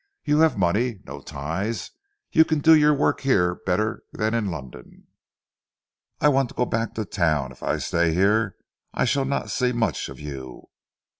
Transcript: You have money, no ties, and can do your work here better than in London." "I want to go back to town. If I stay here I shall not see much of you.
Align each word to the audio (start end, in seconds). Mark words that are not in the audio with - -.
You 0.23 0.39
have 0.39 0.57
money, 0.57 0.99
no 1.05 1.21
ties, 1.21 1.91
and 2.33 2.47
can 2.47 2.57
do 2.57 2.73
your 2.73 2.91
work 2.91 3.19
here 3.21 3.53
better 3.67 4.01
than 4.11 4.33
in 4.33 4.49
London." 4.49 5.05
"I 6.19 6.27
want 6.27 6.49
to 6.49 6.55
go 6.55 6.65
back 6.65 6.95
to 6.95 7.05
town. 7.05 7.51
If 7.51 7.61
I 7.61 7.77
stay 7.77 8.11
here 8.11 8.55
I 8.95 9.05
shall 9.05 9.25
not 9.25 9.51
see 9.51 9.71
much 9.73 10.09
of 10.09 10.19
you. 10.19 10.69